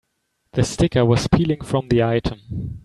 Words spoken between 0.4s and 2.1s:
The sticker was peeling from the